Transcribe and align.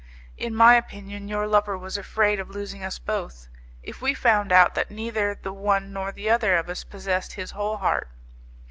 In 0.35 0.55
my 0.55 0.73
opinion 0.77 1.27
your 1.27 1.45
lover 1.45 1.77
was 1.77 1.95
afraid 1.95 2.39
of 2.39 2.49
losing 2.49 2.83
us 2.83 2.97
both, 2.97 3.49
if 3.83 4.01
we 4.01 4.15
found 4.15 4.51
out 4.51 4.73
that 4.73 4.89
neither 4.89 5.35
the 5.39 5.53
one 5.53 5.93
nor 5.93 6.11
the 6.11 6.27
other 6.27 6.57
of 6.57 6.69
us 6.69 6.83
possessed 6.83 7.33
his 7.33 7.51
whole 7.51 7.77
heart. 7.77 8.09